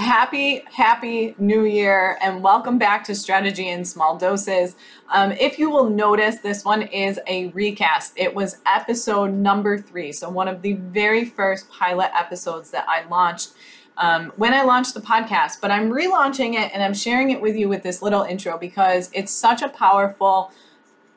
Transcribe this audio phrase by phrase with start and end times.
[0.00, 4.74] happy, happy new year, and welcome back to Strategy in Small Doses.
[5.10, 8.14] Um, if you will notice, this one is a recast.
[8.16, 13.06] It was episode number three, so one of the very first pilot episodes that I
[13.08, 13.52] launched.
[13.98, 17.54] Um, when I launched the podcast, but I'm relaunching it and I'm sharing it with
[17.54, 20.50] you with this little intro because it's such a powerful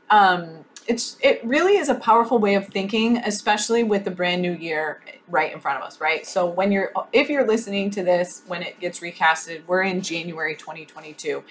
[0.09, 4.53] um, it's it really is a powerful way of thinking especially with the brand new
[4.53, 6.25] year right in front of us right?
[6.25, 10.55] So when you're if you're listening to this when it gets recasted we're in january
[10.55, 11.43] 2022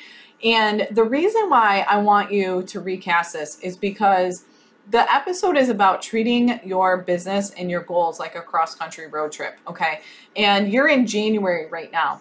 [0.44, 4.44] and the reason why i want you to recast this is because
[4.90, 9.32] the episode is about treating your business and your goals like a cross country road
[9.32, 10.00] trip okay?
[10.36, 12.20] And you're in january right now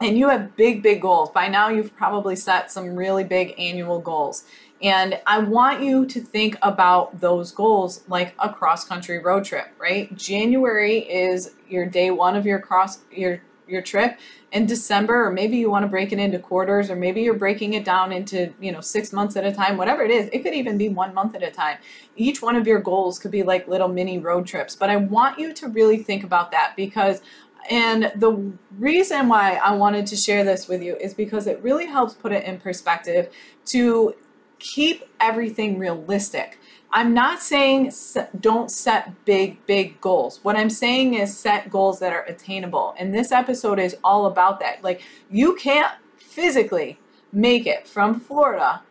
[0.00, 1.30] and you have big big goals.
[1.30, 4.44] By now you've probably set some really big annual goals
[4.82, 9.68] and I want you to think about those goals like a cross country road trip,
[9.78, 10.14] right?
[10.16, 14.18] January is your day one of your cross your your trip
[14.50, 17.74] in December or maybe you want to break it into quarters or maybe you're breaking
[17.74, 20.28] it down into, you know, 6 months at a time, whatever it is.
[20.32, 21.78] It could even be 1 month at a time.
[22.16, 25.38] Each one of your goals could be like little mini road trips, but I want
[25.38, 27.22] you to really think about that because
[27.70, 31.86] and the reason why I wanted to share this with you is because it really
[31.86, 33.28] helps put it in perspective
[33.66, 34.14] to
[34.60, 36.58] keep everything realistic.
[36.92, 37.92] I'm not saying
[38.40, 40.40] don't set big, big goals.
[40.42, 42.94] What I'm saying is set goals that are attainable.
[42.98, 44.82] And this episode is all about that.
[44.82, 46.98] Like, you can't physically
[47.32, 48.82] make it from Florida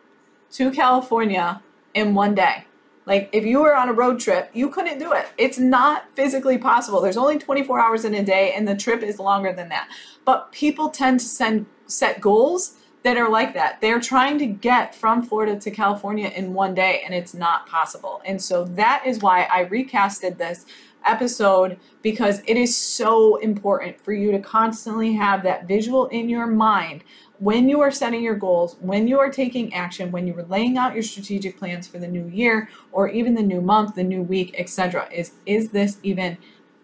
[0.52, 1.62] to California
[1.94, 2.64] in one day.
[3.04, 5.26] Like, if you were on a road trip, you couldn't do it.
[5.36, 7.00] It's not physically possible.
[7.00, 9.88] There's only 24 hours in a day, and the trip is longer than that.
[10.24, 13.80] But people tend to send, set goals that are like that.
[13.80, 18.20] They're trying to get from Florida to California in one day, and it's not possible.
[18.24, 20.66] And so that is why I recasted this
[21.06, 26.46] episode because it is so important for you to constantly have that visual in your
[26.46, 27.04] mind
[27.38, 30.76] when you are setting your goals, when you are taking action, when you are laying
[30.76, 34.22] out your strategic plans for the new year or even the new month, the new
[34.22, 35.08] week, etc.
[35.10, 36.36] Is is this even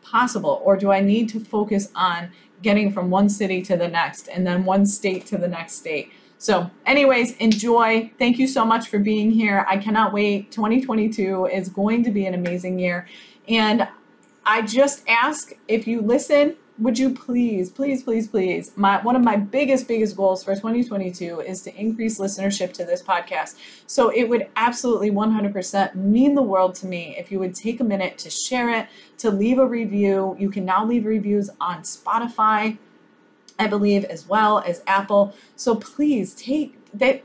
[0.03, 2.31] possible or do I need to focus on
[2.63, 6.11] getting from one city to the next and then one state to the next state.
[6.39, 8.11] So, anyways, enjoy.
[8.19, 9.65] Thank you so much for being here.
[9.69, 10.51] I cannot wait.
[10.51, 13.09] 2022 is going to be an amazing year.
[13.49, 13.89] And
[14.45, 19.23] I just ask if you listen, would you please, please, please, please, my one of
[19.23, 23.57] my biggest, biggest goals for 2022 is to increase listenership to this podcast.
[23.87, 27.85] So it would absolutely 100% mean the world to me if you would take a
[27.85, 28.89] minute to share it,
[29.19, 30.37] to leave a review.
[30.39, 32.77] You can now leave reviews on Spotify,
[33.59, 35.35] I believe, as well as Apple.
[35.57, 37.23] So please take that.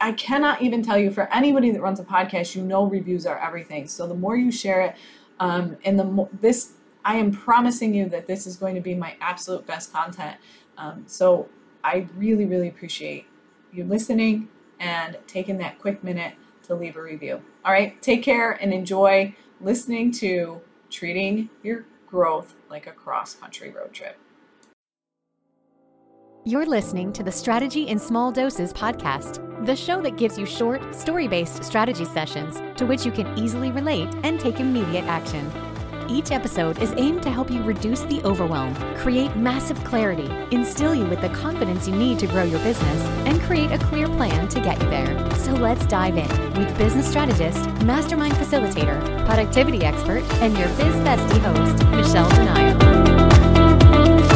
[0.00, 3.38] I cannot even tell you for anybody that runs a podcast, you know reviews are
[3.38, 3.86] everything.
[3.86, 4.96] So the more you share it,
[5.40, 6.72] um, and the more this
[7.04, 10.36] I am promising you that this is going to be my absolute best content.
[10.78, 11.48] Um, so
[11.82, 13.26] I really, really appreciate
[13.72, 14.48] you listening
[14.80, 17.42] and taking that quick minute to leave a review.
[17.64, 20.60] All right, take care and enjoy listening to
[20.90, 24.18] Treating Your Growth Like a Cross Country Road Trip.
[26.46, 30.94] You're listening to the Strategy in Small Doses podcast, the show that gives you short,
[30.94, 35.50] story based strategy sessions to which you can easily relate and take immediate action.
[36.08, 41.06] Each episode is aimed to help you reduce the overwhelm, create massive clarity, instill you
[41.06, 44.60] with the confidence you need to grow your business, and create a clear plan to
[44.60, 45.34] get you there.
[45.36, 46.28] So let's dive in
[46.58, 53.24] with business strategist, mastermind facilitator, productivity expert, and your biz bestie host, Michelle DeNio.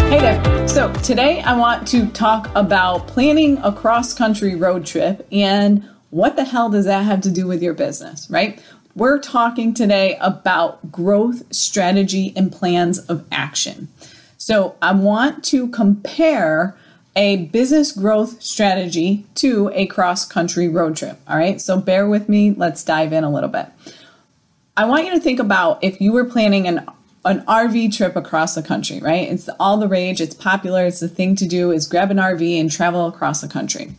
[0.08, 0.68] Hey there.
[0.68, 6.36] So today I want to talk about planning a cross country road trip and what
[6.36, 8.62] the hell does that have to do with your business, right?
[8.98, 13.86] We're talking today about growth strategy and plans of action.
[14.38, 16.76] So, I want to compare
[17.14, 21.20] a business growth strategy to a cross country road trip.
[21.28, 22.50] All right, so bear with me.
[22.50, 23.68] Let's dive in a little bit.
[24.76, 26.84] I want you to think about if you were planning an
[27.24, 29.30] an RV trip across the country, right?
[29.30, 32.60] It's all the rage, it's popular, it's the thing to do is grab an RV
[32.60, 33.94] and travel across the country.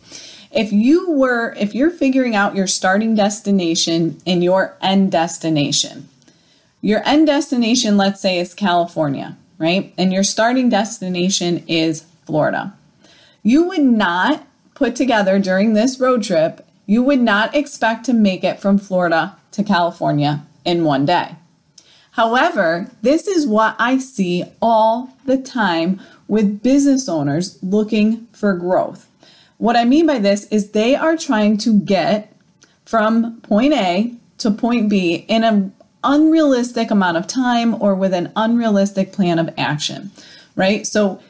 [0.50, 6.08] If you were, if you're figuring out your starting destination and your end destination,
[6.80, 9.94] your end destination, let's say, is California, right?
[9.96, 12.74] And your starting destination is Florida.
[13.42, 18.42] You would not put together during this road trip, you would not expect to make
[18.42, 21.36] it from Florida to California in one day.
[22.12, 29.09] However, this is what I see all the time with business owners looking for growth.
[29.60, 32.34] What I mean by this is they are trying to get
[32.86, 38.32] from point A to point B in an unrealistic amount of time or with an
[38.36, 40.12] unrealistic plan of action,
[40.56, 40.86] right?
[40.86, 41.20] So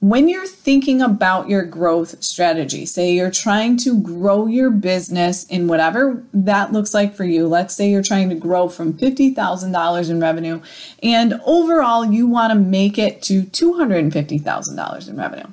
[0.00, 5.66] when you're thinking about your growth strategy, say you're trying to grow your business in
[5.66, 7.48] whatever that looks like for you.
[7.48, 10.60] Let's say you're trying to grow from $50,000 in revenue
[11.02, 15.46] and overall you want to make it to $250,000 in revenue.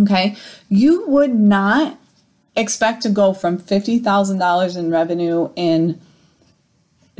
[0.00, 0.36] Okay.
[0.68, 1.98] You would not
[2.56, 6.00] expect to go from $50,000 in revenue in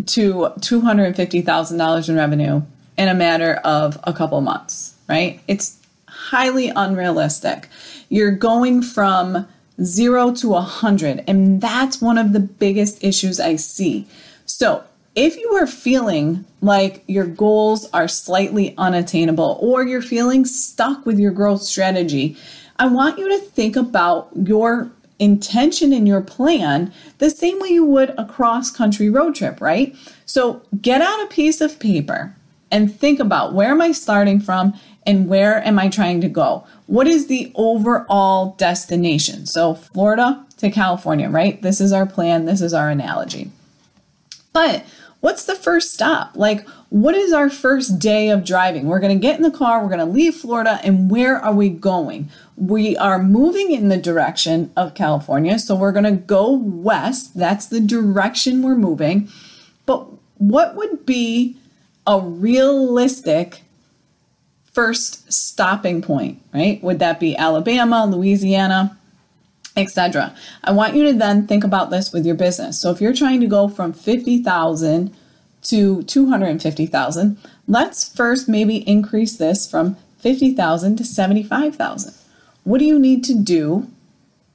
[0.06, 2.62] to $250,000 in revenue
[2.96, 5.40] in a matter of a couple months, right?
[5.48, 5.78] It's
[6.08, 7.68] highly unrealistic.
[8.08, 9.46] You're going from
[9.82, 14.06] zero to a hundred, and that's one of the biggest issues I see.
[14.46, 14.84] So,
[15.14, 21.18] if you are feeling like your goals are slightly unattainable or you're feeling stuck with
[21.18, 22.36] your growth strategy,
[22.78, 24.90] I want you to think about your
[25.20, 29.94] intention in your plan the same way you would a cross country road trip, right?
[30.26, 32.34] So get out a piece of paper
[32.70, 34.74] and think about where am I starting from
[35.06, 36.66] and where am I trying to go?
[36.86, 39.46] What is the overall destination?
[39.46, 41.60] So, Florida to California, right?
[41.60, 43.50] This is our plan, this is our analogy.
[44.54, 44.86] But
[45.20, 46.36] what's the first stop?
[46.36, 48.86] Like, what is our first day of driving?
[48.86, 51.52] We're going to get in the car, we're going to leave Florida, and where are
[51.52, 52.30] we going?
[52.56, 57.36] We are moving in the direction of California, so we're going to go west.
[57.36, 59.28] That's the direction we're moving.
[59.86, 60.06] But
[60.38, 61.56] what would be
[62.06, 63.62] a realistic
[64.72, 66.82] first stopping point, right?
[66.82, 68.96] Would that be Alabama, Louisiana,
[69.76, 70.34] etc.?
[70.62, 72.80] I want you to then think about this with your business.
[72.80, 75.14] So if you're trying to go from 50,000
[75.62, 82.14] to 250,000, let's first maybe increase this from 50,000 to 75,000.
[82.64, 83.90] What do you need to do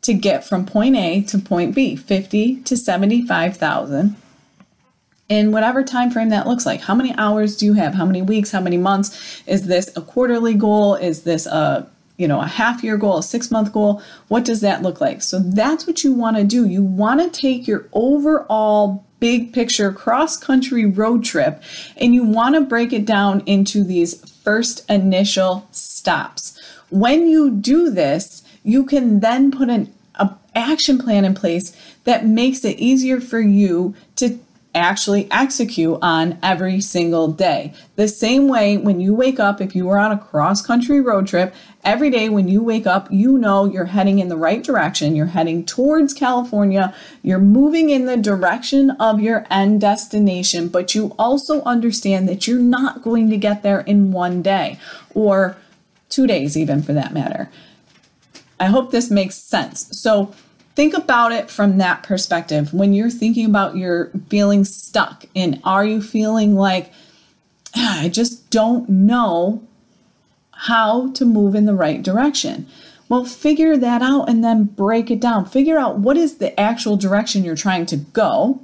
[0.02, 1.96] to get from point A to point B?
[1.96, 4.16] 50 to 75,000
[5.30, 6.82] in whatever time frame that looks like.
[6.82, 7.94] How many hours do you have?
[7.94, 8.52] How many weeks?
[8.52, 9.44] How many months?
[9.46, 10.96] Is this a quarterly goal?
[10.96, 11.88] Is this a
[12.20, 14.04] you know, a half year goal, a six month goal.
[14.28, 15.24] What does that look like?
[15.24, 16.68] So that's what you want to do.
[16.68, 21.64] You want to take your overall big picture cross country road trip
[21.98, 26.60] and you want to break it down into these first initial stops.
[26.90, 29.94] When you do this, you can then put an
[30.54, 34.40] action plan in place that makes it easier for you to
[34.76, 37.74] actually execute on every single day.
[37.96, 41.28] The same way when you wake up, if you were on a cross country road
[41.28, 45.16] trip, every day when you wake up, you know you're heading in the right direction.
[45.16, 46.94] You're heading towards California.
[47.24, 52.60] You're moving in the direction of your end destination, but you also understand that you're
[52.60, 54.80] not going to get there in one day
[55.16, 55.58] or
[56.10, 57.50] two days, even for that matter.
[58.60, 59.88] I hope this makes sense.
[59.98, 60.34] So,
[60.76, 62.74] think about it from that perspective.
[62.74, 66.92] When you're thinking about your feeling stuck and are you feeling like
[67.76, 69.64] ah, i just don't know
[70.52, 72.68] how to move in the right direction?
[73.08, 75.46] Well figure that out and then break it down.
[75.46, 78.62] Figure out what is the actual direction you're trying to go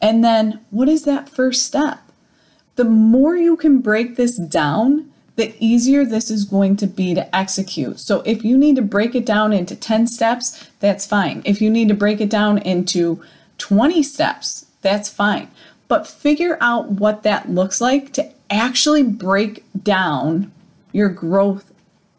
[0.00, 2.00] and then what is that first step?
[2.76, 7.36] The more you can break this down the easier this is going to be to
[7.36, 8.00] execute.
[8.00, 11.42] So if you need to break it down into 10 steps, that's fine.
[11.44, 13.22] If you need to break it down into
[13.58, 15.50] 20 steps, that's fine.
[15.88, 20.52] But figure out what that looks like to actually break down
[20.92, 21.72] your growth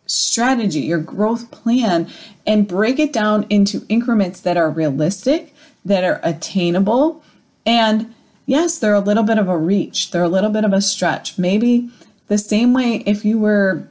[0.06, 2.10] strategy, your growth plan,
[2.46, 7.24] and break it down into increments that are realistic, that are attainable,
[7.66, 8.14] and
[8.46, 11.38] yes, they're a little bit of a reach, they're a little bit of a stretch.
[11.38, 11.90] Maybe
[12.28, 13.88] the same way if you were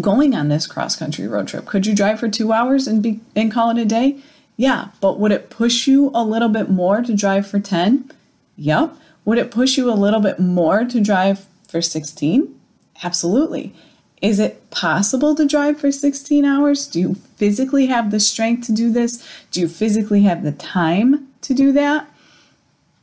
[0.00, 3.20] going on this cross country road trip, could you drive for two hours and be
[3.34, 4.18] and call it a day?
[4.56, 8.10] Yeah, but would it push you a little bit more to drive for 10?
[8.56, 8.94] Yep.
[9.24, 12.58] Would it push you a little bit more to drive for 16?
[13.02, 13.74] Absolutely.
[14.22, 16.86] Is it possible to drive for 16 hours?
[16.86, 19.22] Do you physically have the strength to do this?
[19.50, 22.10] Do you physically have the time to do that?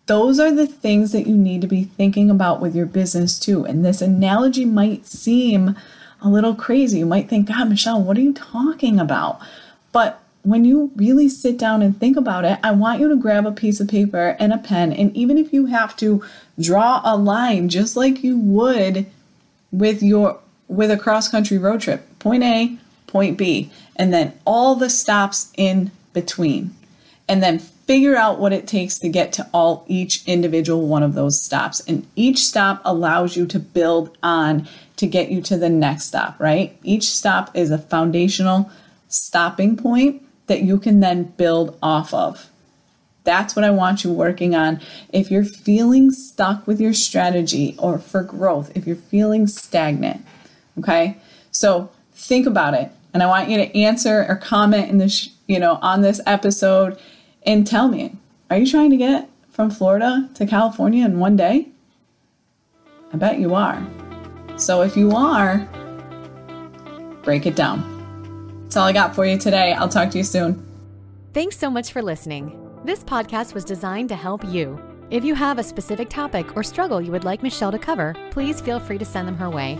[0.06, 3.66] Those are the things that you need to be thinking about with your business too.
[3.66, 5.76] And this analogy might seem
[6.22, 7.00] a little crazy.
[7.00, 9.40] You might think, God, Michelle, what are you talking about?
[9.92, 13.46] But when you really sit down and think about it, I want you to grab
[13.46, 14.92] a piece of paper and a pen.
[14.92, 16.22] And even if you have to
[16.60, 19.06] draw a line just like you would
[19.72, 24.76] with your with a cross country road trip, point A, point B, and then all
[24.76, 26.74] the stops in between.
[27.28, 31.14] And then figure out what it takes to get to all each individual one of
[31.14, 31.82] those stops.
[31.82, 36.40] And each stop allows you to build on to get you to the next stop,
[36.40, 36.78] right?
[36.84, 38.72] Each stop is a foundational
[39.10, 42.50] stopping point that you can then build off of.
[43.24, 44.82] That's what I want you working on.
[45.12, 50.26] If you're feeling stuck with your strategy or for growth, if you're feeling stagnant,
[50.78, 51.18] okay?
[51.52, 52.92] So think about it.
[53.14, 57.00] And I want you to answer or comment in this, you know, on this episode
[57.46, 58.16] and tell me,
[58.50, 61.68] are you trying to get from Florida to California in one day?
[63.14, 63.86] I bet you are.
[64.58, 65.68] So if you are,
[67.24, 68.62] break it down.
[68.64, 69.74] That's all I got for you today.
[69.74, 70.66] I'll talk to you soon.
[71.34, 72.60] Thanks so much for listening.
[72.84, 74.80] This podcast was designed to help you.
[75.10, 78.60] If you have a specific topic or struggle you would like Michelle to cover, please
[78.62, 79.80] feel free to send them her way.